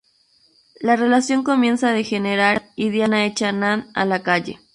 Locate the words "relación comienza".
0.95-1.89